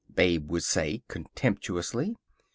Babe 0.11 0.49
would 0.49 0.63
say 0.63 1.03
contemptuously. 1.07 2.15